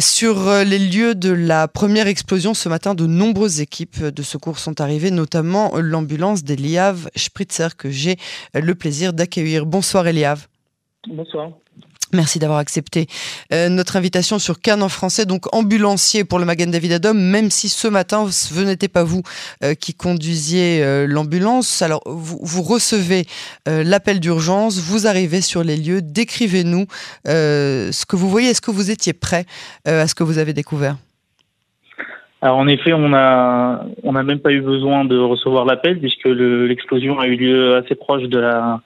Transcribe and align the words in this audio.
Sur 0.00 0.50
les 0.64 0.80
lieux 0.80 1.14
de 1.14 1.30
la 1.30 1.68
première 1.68 2.08
explosion 2.08 2.54
ce 2.54 2.68
matin, 2.68 2.94
de 2.94 3.06
nombreuses 3.06 3.60
équipes 3.60 4.02
de 4.02 4.22
secours 4.22 4.58
sont 4.58 4.80
arrivées, 4.80 5.12
notamment 5.12 5.76
l'ambulance 5.76 6.42
d'Eliav 6.42 7.08
Spritzer 7.14 7.76
que 7.76 7.88
j'ai 7.88 8.16
le 8.52 8.74
plaisir 8.74 9.12
d'accueillir. 9.12 9.64
Bonsoir 9.64 10.08
Eliav. 10.08 10.48
Bonsoir. 11.08 11.50
Merci 12.12 12.38
d'avoir 12.38 12.60
accepté 12.60 13.06
euh, 13.52 13.68
notre 13.68 13.96
invitation 13.96 14.38
sur 14.38 14.60
Cannes 14.60 14.82
en 14.82 14.88
français, 14.88 15.26
donc 15.26 15.52
ambulancier 15.52 16.24
pour 16.24 16.38
le 16.38 16.44
Magen 16.44 16.70
David 16.70 16.92
Adom, 16.92 17.18
même 17.18 17.50
si 17.50 17.68
ce 17.68 17.88
matin, 17.88 18.30
ce 18.30 18.60
n'était 18.60 18.88
pas 18.88 19.02
vous 19.02 19.22
euh, 19.64 19.74
qui 19.74 19.92
conduisiez 19.92 20.84
euh, 20.84 21.06
l'ambulance. 21.08 21.82
Alors, 21.82 22.02
vous, 22.06 22.38
vous 22.40 22.62
recevez 22.62 23.24
l'appel 23.66 24.20
d'urgence, 24.20 24.78
vous 24.78 25.06
arrivez 25.06 25.40
sur 25.40 25.64
les 25.64 25.76
lieux, 25.76 26.00
décrivez-nous 26.00 26.86
ce 27.26 28.06
que 28.06 28.16
vous 28.16 28.28
voyez, 28.28 28.50
est-ce 28.50 28.60
que 28.60 28.70
vous 28.70 28.90
étiez 28.90 29.12
prêt 29.12 29.44
à 29.84 30.06
ce 30.06 30.14
que 30.14 30.22
vous 30.22 30.38
avez 30.38 30.52
découvert? 30.52 30.96
Alors 32.42 32.58
en 32.58 32.68
effet, 32.68 32.92
on 32.92 33.12
a 33.14 33.84
on 34.04 34.12
n'a 34.12 34.22
même 34.22 34.38
pas 34.38 34.52
eu 34.52 34.60
besoin 34.60 35.04
de 35.04 35.18
recevoir 35.18 35.64
l'appel 35.64 35.98
puisque 35.98 36.26
l'explosion 36.26 37.18
a 37.18 37.26
eu 37.26 37.36
lieu 37.36 37.76
assez 37.76 37.94
proche 37.94 38.24
de 38.24 38.38
la 38.38 38.80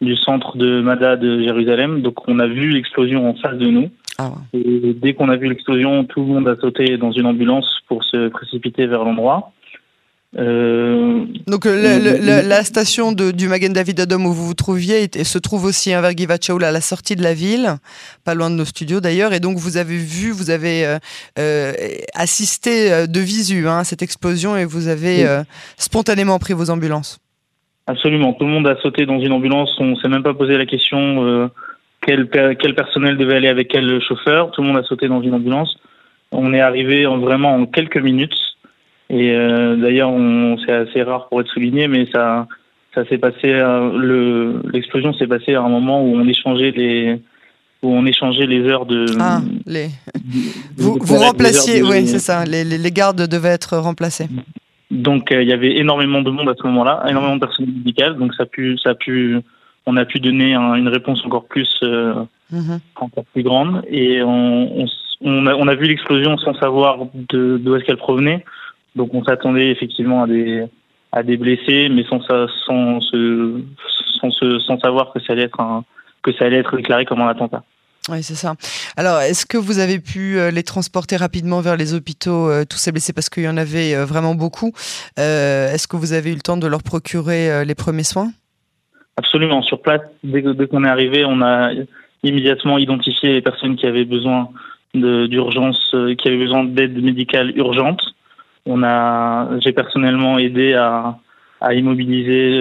du 0.00 0.16
centre 0.16 0.56
de 0.56 0.80
Mada 0.80 1.16
de 1.16 1.42
Jérusalem. 1.42 2.02
Donc 2.02 2.28
on 2.28 2.38
a 2.38 2.46
vu 2.46 2.70
l'explosion 2.70 3.28
en 3.28 3.34
face 3.34 3.58
de 3.58 3.68
nous. 3.68 3.90
Ah 4.18 4.32
Et 4.52 4.94
dès 4.94 5.14
qu'on 5.14 5.28
a 5.28 5.36
vu 5.36 5.48
l'explosion, 5.48 6.04
tout 6.04 6.20
le 6.20 6.26
monde 6.26 6.48
a 6.48 6.56
sauté 6.56 6.96
dans 6.98 7.12
une 7.12 7.26
ambulance 7.26 7.80
pour 7.88 8.04
se 8.04 8.28
précipiter 8.28 8.86
vers 8.86 9.04
l'endroit. 9.04 9.52
Euh, 10.38 11.24
Donc 11.48 11.64
la 11.64 12.62
station 12.62 13.10
de, 13.10 13.32
du 13.32 13.48
Magen 13.48 13.72
David 13.72 13.98
Adom 13.98 14.26
où 14.26 14.32
vous 14.32 14.46
vous 14.46 14.54
trouviez 14.54 15.08
et, 15.12 15.24
se 15.24 15.38
trouve 15.38 15.64
aussi 15.64 15.92
un 15.92 16.00
Vergiva 16.00 16.36
à 16.36 16.70
la 16.70 16.80
sortie 16.80 17.16
de 17.16 17.22
la 17.22 17.34
ville, 17.34 17.76
pas 18.24 18.34
loin 18.34 18.48
de 18.48 18.54
nos 18.54 18.64
studios 18.64 19.00
d'ailleurs. 19.00 19.32
Et 19.32 19.40
donc 19.40 19.58
vous 19.58 19.76
avez 19.76 19.96
vu, 19.96 20.30
vous 20.30 20.50
avez 20.50 20.86
euh, 20.86 20.98
euh, 21.38 21.72
assisté 22.14 23.08
de 23.08 23.20
visu 23.20 23.66
hein, 23.66 23.78
à 23.78 23.84
cette 23.84 24.02
explosion 24.02 24.56
et 24.56 24.64
vous 24.64 24.88
avez 24.88 25.26
spontanément 25.76 26.38
pris 26.38 26.54
vos 26.54 26.70
ambulances. 26.70 27.18
Absolument. 27.90 28.34
Tout 28.34 28.44
le 28.44 28.52
monde 28.52 28.68
a 28.68 28.76
sauté 28.80 29.04
dans 29.04 29.18
une 29.18 29.32
ambulance. 29.32 29.74
On 29.80 29.96
s'est 29.96 30.08
même 30.08 30.22
pas 30.22 30.34
posé 30.34 30.56
la 30.56 30.64
question 30.64 31.24
euh, 31.24 31.48
quel, 32.06 32.28
quel 32.28 32.74
personnel 32.76 33.16
devait 33.16 33.34
aller 33.34 33.48
avec 33.48 33.66
quel 33.66 34.00
chauffeur. 34.00 34.52
Tout 34.52 34.62
le 34.62 34.68
monde 34.68 34.76
a 34.76 34.84
sauté 34.84 35.08
dans 35.08 35.20
une 35.20 35.34
ambulance. 35.34 35.76
On 36.30 36.54
est 36.54 36.60
arrivé 36.60 37.04
vraiment 37.04 37.52
en 37.56 37.66
quelques 37.66 37.98
minutes. 37.98 38.36
Et 39.08 39.32
euh, 39.32 39.74
d'ailleurs, 39.74 40.12
c'est 40.64 40.72
assez 40.72 41.02
rare 41.02 41.28
pour 41.28 41.40
être 41.40 41.48
souligné, 41.48 41.88
mais 41.88 42.06
ça, 42.12 42.46
ça 42.94 43.04
s'est 43.08 43.18
passé. 43.18 43.46
Euh, 43.46 43.90
le 43.98 44.62
l'explosion 44.72 45.12
s'est 45.14 45.26
passée 45.26 45.54
à 45.54 45.62
un 45.62 45.68
moment 45.68 46.00
où 46.04 46.14
on 46.14 46.28
échangeait 46.28 46.70
les 46.70 47.20
où 47.82 47.88
on 47.88 48.06
échangeait 48.06 48.46
les 48.46 48.62
heures 48.68 48.86
de. 48.86 49.06
Ah, 49.18 49.40
les. 49.66 49.88
vous, 50.76 50.96
vous 51.00 51.16
remplaciez, 51.16 51.82
oui, 51.82 52.06
c'est 52.06 52.20
ça. 52.20 52.44
Les 52.44 52.92
gardes 52.92 53.26
devaient 53.26 53.48
être 53.48 53.78
remplacés. 53.78 54.28
Donc 55.00 55.32
euh, 55.32 55.42
il 55.42 55.48
y 55.48 55.52
avait 55.52 55.76
énormément 55.78 56.22
de 56.22 56.30
monde 56.30 56.48
à 56.48 56.54
ce 56.54 56.66
moment-là, 56.66 57.02
énormément 57.08 57.36
de 57.36 57.40
personnel 57.40 57.72
médical, 57.72 58.16
donc 58.16 58.34
ça 58.34 58.44
a 58.44 58.46
pu, 58.46 58.76
ça 58.78 58.90
a 58.90 58.94
pu, 58.94 59.38
on 59.86 59.96
a 59.96 60.04
pu 60.04 60.20
donner 60.20 60.54
une 60.54 60.88
réponse 60.88 61.24
encore 61.24 61.46
plus, 61.46 61.70
euh, 61.82 62.14
mhm. 62.50 62.80
encore 62.96 63.24
plus 63.32 63.42
grande, 63.42 63.82
et 63.88 64.22
on, 64.22 64.86
on, 65.22 65.46
a, 65.46 65.54
on 65.54 65.68
a, 65.68 65.74
vu 65.74 65.86
l'explosion 65.86 66.36
sans 66.38 66.54
savoir 66.54 66.98
d'où 67.14 67.74
est-ce 67.74 67.84
qu'elle 67.84 67.96
provenait, 67.96 68.44
donc 68.94 69.14
on 69.14 69.24
s'attendait 69.24 69.70
effectivement 69.70 70.22
à 70.24 70.26
des, 70.26 70.64
à 71.12 71.22
des 71.22 71.36
blessés, 71.36 71.88
mais 71.90 72.04
sans, 72.04 72.20
sans, 72.20 73.00
sans, 73.00 73.00
sans, 74.20 74.60
sans 74.60 74.78
savoir 74.80 75.12
que 75.12 75.20
ça 75.20 75.32
allait 75.32 75.44
être 75.44 75.60
un, 75.60 75.84
que 76.22 76.32
ça 76.32 76.44
allait 76.44 76.58
être 76.58 76.76
déclaré 76.76 77.04
comme 77.06 77.22
un 77.22 77.28
attentat. 77.28 77.62
Oui, 78.10 78.24
c'est 78.24 78.34
ça. 78.34 78.54
Alors, 78.96 79.20
est-ce 79.20 79.46
que 79.46 79.56
vous 79.56 79.78
avez 79.78 80.00
pu 80.00 80.36
euh, 80.36 80.50
les 80.50 80.64
transporter 80.64 81.16
rapidement 81.16 81.60
vers 81.60 81.76
les 81.76 81.94
hôpitaux, 81.94 82.50
euh, 82.50 82.64
tous 82.68 82.76
ces 82.76 82.90
blessés, 82.90 83.12
parce 83.12 83.30
qu'il 83.30 83.44
y 83.44 83.48
en 83.48 83.56
avait 83.56 83.94
euh, 83.94 84.04
vraiment 84.04 84.34
beaucoup 84.34 84.72
Est-ce 85.16 85.86
que 85.86 85.96
vous 85.96 86.12
avez 86.12 86.30
eu 86.30 86.34
le 86.34 86.40
temps 86.40 86.56
de 86.56 86.66
leur 86.66 86.82
procurer 86.82 87.64
les 87.64 87.74
premiers 87.74 88.04
soins? 88.04 88.32
Absolument. 89.16 89.62
Sur 89.62 89.80
place, 89.80 90.00
dès, 90.24 90.42
qu'on 90.42 90.84
est 90.84 90.88
arrivé, 90.88 91.24
on 91.24 91.40
a 91.42 91.70
immédiatement 92.22 92.78
identifié 92.78 93.34
les 93.34 93.42
personnes 93.42 93.76
qui 93.76 93.86
avaient 93.86 94.04
besoin 94.04 94.48
d'urgence, 94.94 95.94
qui 96.18 96.28
avaient 96.28 96.38
besoin 96.38 96.64
d'aide 96.64 97.00
médicale 97.02 97.56
urgente. 97.56 98.02
On 98.66 98.82
a, 98.82 99.58
j'ai 99.60 99.72
personnellement 99.72 100.38
aidé 100.38 100.74
à, 100.74 101.18
immobiliser, 101.72 102.60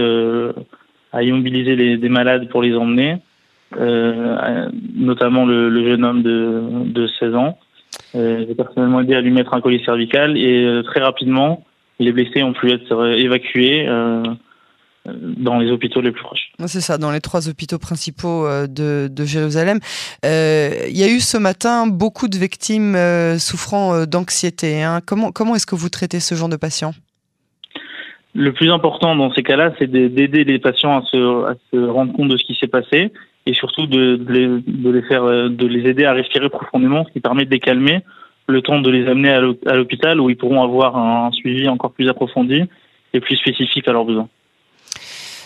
à 1.12 1.24
immobiliser 1.24 1.76
les, 1.76 1.98
des 1.98 2.10
malades 2.10 2.50
pour 2.50 2.62
les 2.62 2.76
emmener. 2.76 3.18
Euh, 3.78 4.68
notamment 4.96 5.46
le, 5.46 5.88
jeune 5.88 6.04
homme 6.04 6.24
de, 6.24 6.64
de 6.86 7.08
16 7.20 7.36
ans. 7.36 7.58
Euh, 8.16 8.46
j'ai 8.48 8.56
personnellement 8.56 9.02
aidé 9.02 9.14
à 9.14 9.22
lui 9.22 9.32
mettre 9.32 9.54
un 9.54 9.62
collier 9.62 9.82
cervical 9.86 10.38
et 10.38 10.64
euh, 10.64 10.82
très 10.82 11.02
rapidement, 11.02 11.64
les 12.00 12.12
blessés 12.12 12.42
ont 12.42 12.54
pu 12.54 12.72
être 12.72 13.14
évacués 13.18 13.88
dans 15.06 15.60
les 15.60 15.70
hôpitaux 15.70 16.02
les 16.02 16.12
plus 16.12 16.24
proches. 16.24 16.52
C'est 16.66 16.82
ça, 16.82 16.98
dans 16.98 17.12
les 17.12 17.20
trois 17.20 17.50
hôpitaux 17.50 17.78
principaux 17.78 18.48
de, 18.68 19.10
de 19.12 19.26
Jérusalem. 19.26 19.80
Il 20.24 20.98
y 20.98 21.04
a 21.04 21.10
eu 21.10 21.20
ce 21.20 21.38
matin 21.38 21.88
beaucoup 21.88 22.30
de 22.30 22.38
victimes 22.38 22.96
souffrant 23.38 24.06
d'anxiété. 24.06 24.82
Hein. 24.82 25.02
Comment, 25.06 25.32
comment 25.32 25.56
est-ce 25.56 25.66
que 25.66 25.76
vous 25.76 25.90
traitez 25.90 26.22
ce 26.22 26.36
genre 26.36 26.48
de 26.48 26.56
patients? 26.56 26.94
Le 28.34 28.54
plus 28.54 28.72
important 28.72 29.14
dans 29.16 29.34
ces 29.34 29.44
cas-là, 29.44 29.74
c'est 29.78 29.88
d'aider 29.88 30.46
les 30.46 30.60
patients 30.60 31.00
à 31.00 31.02
se, 31.04 31.46
à 31.48 31.56
se 31.72 31.78
rendre 31.78 32.14
compte 32.14 32.30
de 32.30 32.38
ce 32.38 32.46
qui 32.46 32.56
s'est 32.56 32.68
passé 32.68 33.12
et 33.46 33.54
surtout 33.54 33.88
de, 33.88 34.20
les, 34.28 35.02
faire, 35.04 35.24
euh, 35.24 35.50
de 35.50 35.66
les 35.66 35.90
aider 35.90 36.06
à 36.06 36.14
respirer 36.14 36.50
profondément, 36.50 37.06
ce 37.06 37.12
qui 37.12 37.20
permet 37.20 37.46
de 37.46 37.52
les 37.52 37.60
calmer 37.60 38.02
le 38.50 38.62
temps 38.62 38.82
de 38.82 38.90
les 38.90 39.08
amener 39.08 39.30
à 39.30 39.76
l'hôpital 39.76 40.20
où 40.20 40.30
ils 40.30 40.36
pourront 40.36 40.64
avoir 40.64 40.98
un 40.98 41.32
suivi 41.32 41.70
encore 41.70 41.92
plus 41.92 42.10
approfondi 42.10 42.64
et 43.14 43.20
plus 43.20 43.36
spécifique 43.36 43.88
à 43.88 43.92
leurs 43.92 44.06
besoins. 44.06 44.28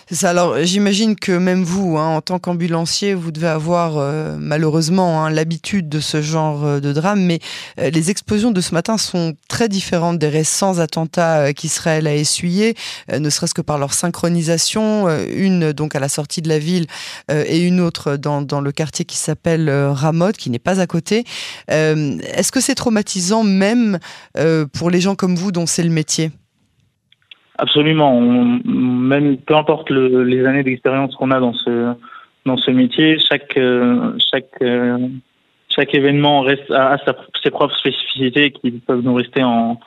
C'est 0.09 0.15
ça. 0.15 0.31
Alors, 0.31 0.61
j'imagine 0.63 1.15
que 1.15 1.31
même 1.31 1.63
vous, 1.63 1.97
hein, 1.97 2.15
en 2.17 2.21
tant 2.21 2.37
qu'ambulancier, 2.37 3.13
vous 3.13 3.31
devez 3.31 3.47
avoir 3.47 3.97
euh, 3.97 4.35
malheureusement 4.37 5.23
hein, 5.23 5.29
l'habitude 5.29 5.87
de 5.87 6.01
ce 6.01 6.21
genre 6.21 6.65
euh, 6.65 6.79
de 6.81 6.91
drame. 6.91 7.23
Mais 7.23 7.39
euh, 7.79 7.89
les 7.89 8.11
explosions 8.11 8.51
de 8.51 8.59
ce 8.59 8.73
matin 8.73 8.97
sont 8.97 9.33
très 9.47 9.69
différentes 9.69 10.19
des 10.19 10.27
récents 10.27 10.79
attentats 10.79 11.53
qu'Israël 11.53 12.07
a 12.07 12.15
essuyés, 12.15 12.75
ne 13.11 13.29
serait-ce 13.29 13.53
que 13.53 13.61
par 13.61 13.77
leur 13.77 13.93
synchronisation. 13.93 15.07
une 15.27 15.71
donc 15.71 15.95
à 15.95 15.99
la 15.99 16.09
sortie 16.09 16.41
de 16.41 16.49
la 16.49 16.59
ville 16.59 16.87
et 17.31 17.59
une 17.59 17.79
autre 17.79 18.17
dans, 18.17 18.41
dans 18.41 18.61
le 18.61 18.71
quartier 18.71 19.05
qui 19.05 19.17
s'appelle 19.17 19.69
Ramoth, 19.69 20.37
qui 20.37 20.49
n'est 20.49 20.59
pas 20.59 20.79
à 20.79 20.87
côté. 20.87 21.23
Est-ce 21.67 22.51
que 22.51 22.61
c'est 22.61 22.75
traumatisant 22.75 23.43
même 23.43 23.99
pour 24.73 24.89
les 24.89 25.01
gens 25.01 25.15
comme 25.15 25.35
vous 25.35 25.51
dont 25.51 25.65
c'est 25.65 25.83
le 25.83 25.89
métier? 25.89 26.31
Absolument. 27.63 28.19
même 28.19 29.37
peu 29.37 29.55
importe 29.55 29.89
le, 29.89 30.25
les 30.25 30.45
années 30.45 30.63
d'expérience 30.63 31.15
qu'on 31.15 31.31
a 31.31 31.39
dans 31.39 31.53
ce 31.53 31.93
dans 32.45 32.57
ce 32.57 32.71
métier, 32.71 33.17
chaque 33.19 33.55
euh, 33.57 34.11
chaque 34.33 34.61
euh, 34.61 34.97
chaque 35.69 35.95
événement 35.95 36.41
reste 36.41 36.69
a, 36.71 36.97
ses 37.41 37.51
propres 37.51 37.73
spécificités 37.77 38.51
qui 38.51 38.71
peuvent 38.71 39.01
nous 39.01 39.13
rester 39.13 39.43
en 39.43 39.79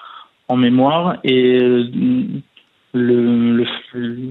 en 0.49 0.57
mémoire 0.57 1.19
et 1.23 1.61
euh, 1.61 1.85
le, 2.95 3.67
le 3.93 4.31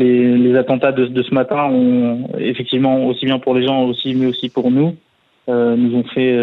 les, 0.00 0.56
attentats 0.56 0.90
de, 0.90 1.06
de, 1.06 1.22
ce 1.22 1.32
matin 1.32 1.66
ont 1.66 2.28
effectivement 2.38 3.06
aussi 3.06 3.26
bien 3.26 3.38
pour 3.38 3.54
les 3.54 3.64
gens 3.64 3.84
aussi 3.84 4.12
mais 4.16 4.26
aussi 4.26 4.48
pour 4.48 4.72
nous 4.72 4.96
nous 5.46 5.94
ont 5.94 6.04
fait 6.12 6.36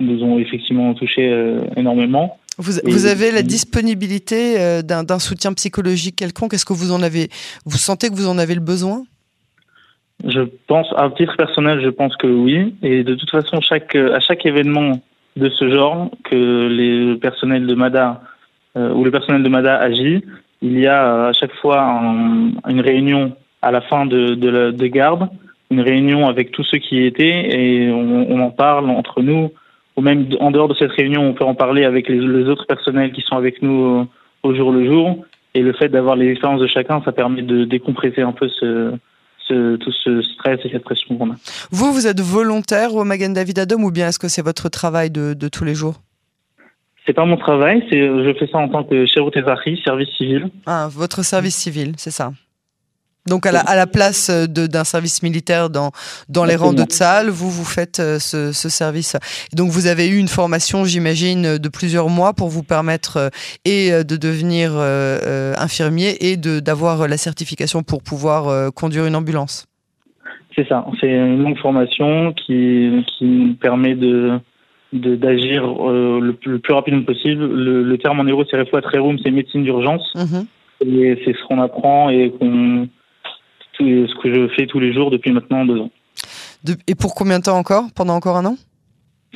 nous 0.00 0.24
ont 0.24 0.38
effectivement 0.38 0.94
touché 0.94 1.22
énormément. 1.76 2.38
Vous, 2.58 3.06
avez 3.06 3.32
la 3.32 3.42
disponibilité 3.42 4.60
euh, 4.60 4.82
d'un 4.82 5.18
soutien 5.18 5.52
psychologique 5.54 6.16
quelconque? 6.16 6.54
Est-ce 6.54 6.64
que 6.64 6.72
vous 6.72 6.92
en 6.92 7.02
avez, 7.02 7.28
vous 7.66 7.78
sentez 7.78 8.08
que 8.08 8.14
vous 8.14 8.28
en 8.28 8.38
avez 8.38 8.54
le 8.54 8.60
besoin? 8.60 9.02
Je 10.24 10.42
pense, 10.68 10.86
à 10.96 11.10
titre 11.10 11.36
personnel, 11.36 11.80
je 11.82 11.88
pense 11.88 12.16
que 12.16 12.28
oui. 12.28 12.74
Et 12.82 13.02
de 13.02 13.14
toute 13.14 13.30
façon, 13.30 13.60
chaque, 13.60 13.96
à 13.96 14.20
chaque 14.20 14.46
événement 14.46 15.00
de 15.36 15.50
ce 15.50 15.68
genre 15.68 16.10
que 16.22 16.68
les 16.68 17.16
personnels 17.16 17.66
de 17.66 17.74
MADA 17.74 18.22
euh, 18.76 18.92
ou 18.92 19.04
le 19.04 19.10
personnel 19.10 19.42
de 19.42 19.48
MADA 19.48 19.76
agit, 19.76 20.24
il 20.62 20.78
y 20.78 20.86
a 20.86 21.26
à 21.26 21.32
chaque 21.32 21.54
fois 21.54 21.80
une 22.68 22.80
réunion 22.80 23.36
à 23.62 23.72
la 23.72 23.80
fin 23.80 24.06
de, 24.06 24.34
de, 24.34 24.48
la, 24.48 24.70
de 24.70 24.86
garde, 24.86 25.28
une 25.70 25.80
réunion 25.80 26.28
avec 26.28 26.52
tous 26.52 26.62
ceux 26.64 26.78
qui 26.78 26.96
y 26.96 27.06
étaient 27.06 27.58
et 27.58 27.90
on, 27.90 28.30
on 28.30 28.40
en 28.40 28.50
parle 28.50 28.88
entre 28.90 29.22
nous 29.22 29.50
ou 29.96 30.02
même 30.02 30.28
en 30.40 30.50
dehors 30.50 30.68
de 30.68 30.74
cette 30.74 30.92
réunion, 30.92 31.22
on 31.22 31.34
peut 31.34 31.44
en 31.44 31.54
parler 31.54 31.84
avec 31.84 32.08
les, 32.08 32.20
autres 32.48 32.66
personnels 32.66 33.12
qui 33.12 33.22
sont 33.22 33.36
avec 33.36 33.62
nous 33.62 34.00
euh, 34.00 34.04
au 34.42 34.54
jour 34.54 34.72
le 34.72 34.86
jour. 34.86 35.24
Et 35.54 35.62
le 35.62 35.72
fait 35.72 35.88
d'avoir 35.88 36.16
les 36.16 36.30
expériences 36.30 36.60
de 36.60 36.66
chacun, 36.66 37.00
ça 37.04 37.12
permet 37.12 37.42
de 37.42 37.64
décompresser 37.64 38.22
un 38.22 38.32
peu 38.32 38.48
ce, 38.48 38.92
ce, 39.46 39.76
tout 39.76 39.92
ce 39.92 40.20
stress 40.22 40.58
et 40.64 40.70
cette 40.70 40.82
pression 40.82 41.16
qu'on 41.16 41.30
a. 41.30 41.36
Vous, 41.70 41.92
vous 41.92 42.08
êtes 42.08 42.20
volontaire 42.20 42.94
au 42.94 43.04
Magan 43.04 43.30
David 43.30 43.60
Adam 43.60 43.82
ou 43.82 43.92
bien 43.92 44.08
est-ce 44.08 44.18
que 44.18 44.28
c'est 44.28 44.42
votre 44.42 44.68
travail 44.68 45.10
de, 45.10 45.34
de 45.34 45.48
tous 45.48 45.64
les 45.64 45.74
jours? 45.74 46.00
C'est 47.06 47.12
pas 47.12 47.26
mon 47.26 47.36
travail, 47.36 47.86
je 47.90 48.34
fais 48.38 48.46
ça 48.46 48.58
en 48.58 48.68
tant 48.68 48.82
que 48.82 49.04
chef 49.04 49.22
service 49.84 50.08
civil. 50.16 50.48
Ah, 50.64 50.88
votre 50.90 51.22
service 51.22 51.54
civil, 51.54 51.92
c'est 51.98 52.10
ça. 52.10 52.32
Donc 53.28 53.46
à 53.46 53.52
la, 53.52 53.60
à 53.60 53.74
la 53.76 53.86
place 53.86 54.30
d'un 54.30 54.84
service 54.84 55.22
militaire 55.22 55.70
dans, 55.70 55.90
dans 56.28 56.44
les 56.44 56.56
rangs 56.56 56.72
de 56.72 56.82
Tsahal, 56.82 57.28
vous, 57.28 57.50
vous 57.50 57.64
faites 57.64 57.96
ce, 57.96 58.52
ce 58.52 58.68
service. 58.68 59.16
donc 59.54 59.70
vous 59.70 59.86
avez 59.86 60.08
eu 60.08 60.18
une 60.18 60.28
formation, 60.28 60.84
j'imagine, 60.84 61.58
de 61.58 61.68
plusieurs 61.68 62.08
mois 62.08 62.34
pour 62.34 62.48
vous 62.48 62.62
permettre 62.62 63.30
et 63.64 63.90
de 63.90 64.16
devenir 64.16 64.72
infirmier 65.58 66.30
et 66.30 66.36
d'avoir 66.36 67.08
la 67.08 67.16
certification 67.16 67.82
pour 67.82 68.02
pouvoir 68.02 68.72
conduire 68.72 69.06
une 69.06 69.16
ambulance. 69.16 69.66
C'est 70.56 70.68
ça, 70.68 70.86
c'est 71.00 71.10
une 71.10 71.42
longue 71.42 71.58
formation 71.58 72.32
qui, 72.32 73.04
qui 73.16 73.24
nous 73.24 73.54
permet 73.54 73.94
de 73.94 74.38
d'agir 74.94 75.64
euh, 75.64 76.20
le, 76.20 76.58
plus 76.58 76.72
rapidement 76.72 77.02
possible. 77.02 77.44
Le, 77.44 77.98
terme 77.98 78.20
en 78.20 78.26
héros, 78.26 78.44
c'est 78.48 78.56
room, 78.98 79.18
c'est 79.24 79.30
médecine 79.32 79.64
d'urgence. 79.64 80.12
Mhm. 80.14 80.46
Et 80.86 81.20
c'est 81.24 81.32
ce 81.32 81.44
qu'on 81.48 81.60
apprend 81.60 82.10
et 82.10 82.32
qu'on, 82.38 82.88
ce 83.78 84.22
que 84.22 84.34
je 84.34 84.48
fais 84.54 84.66
tous 84.66 84.80
les 84.80 84.92
jours 84.92 85.10
depuis 85.10 85.32
maintenant 85.32 85.64
deux 85.64 85.80
ans. 85.80 85.90
et 86.86 86.94
pour 86.94 87.14
combien 87.14 87.38
de 87.38 87.44
temps 87.44 87.58
encore? 87.58 87.86
Pendant 87.94 88.14
encore 88.14 88.36
un 88.36 88.46
an? 88.46 88.56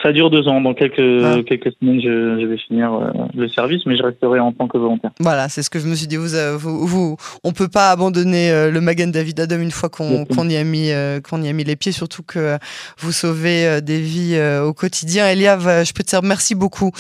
Ça 0.02 0.12
dure 0.12 0.30
deux 0.30 0.46
ans. 0.48 0.60
Dans 0.60 0.74
quelques, 0.74 1.24
ah. 1.24 1.36
quelques 1.46 1.72
semaines, 1.80 2.00
je, 2.00 2.46
vais 2.46 2.56
finir 2.56 2.92
euh, 2.92 3.10
le 3.34 3.48
service, 3.48 3.84
mais 3.86 3.96
je 3.96 4.02
resterai 4.02 4.38
en 4.38 4.52
tant 4.52 4.68
que 4.68 4.78
volontaire. 4.78 5.10
Voilà, 5.20 5.48
c'est 5.48 5.62
ce 5.62 5.70
que 5.70 5.78
je 5.78 5.86
me 5.86 5.94
suis 5.94 6.06
dit. 6.06 6.16
Vous, 6.16 6.34
euh, 6.34 6.56
vous, 6.56 6.86
vous 6.86 7.16
on 7.44 7.52
peut 7.52 7.68
pas 7.68 7.90
abandonner 7.90 8.50
euh, 8.50 8.70
le 8.70 8.80
Magen 8.80 9.10
David 9.10 9.40
Adam 9.40 9.58
une 9.58 9.70
fois 9.70 9.88
qu'on 9.88 10.48
y 10.48 10.56
a 10.56 10.64
mis 10.64 10.90
qu'on 11.28 11.42
y 11.42 11.48
a 11.48 11.52
mis 11.52 11.64
les 11.64 11.76
pieds, 11.76 11.92
surtout 11.92 12.22
que 12.22 12.58
vous 12.98 13.12
sauvez 13.12 13.80
des 13.82 14.00
vies 14.00 14.40
au 14.62 14.72
quotidien. 14.72 15.28
Eliav, 15.28 15.84
je 15.84 15.92
peux 15.92 16.02
te 16.02 16.08
dire 16.08 16.22
merci 16.22 16.54
beaucoup 16.54 16.90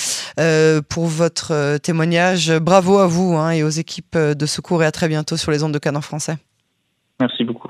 pour 0.88 1.06
votre 1.06 1.78
témoignage. 1.78 2.52
Bravo 2.58 2.98
à 2.98 3.06
vous 3.06 3.34
hein, 3.36 3.50
et 3.50 3.62
aux 3.62 3.68
équipes 3.68 4.16
de 4.16 4.46
secours 4.46 4.82
et 4.82 4.86
à 4.86 4.92
très 4.92 5.08
bientôt 5.08 5.36
sur 5.36 5.52
les 5.52 5.62
ondes 5.62 5.72
de 5.72 5.78
Canon 5.78 6.00
français. 6.00 6.36
Merci 7.20 7.44
beaucoup. 7.44 7.68